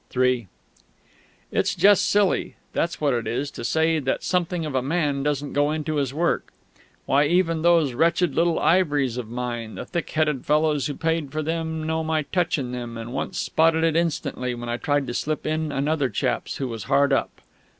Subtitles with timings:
[0.17, 0.47] III
[1.51, 5.53] It's just silly that's what it is to say that something of a man doesn't
[5.53, 6.51] go into his work.
[7.05, 11.43] Why, even those wretched little ivories of mine, the thick headed fellows who paid for
[11.43, 15.13] them knew my touch in them, and once spotted it instantly when I tried to
[15.13, 17.39] slip in another chap's who was hard up.